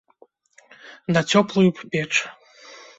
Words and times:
На 1.15 1.21
цёплую 1.29 1.69
б 1.73 1.77
печ. 1.95 2.13